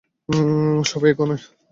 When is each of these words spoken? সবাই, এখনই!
সবাই, 0.83 1.11
এখনই! 1.13 1.39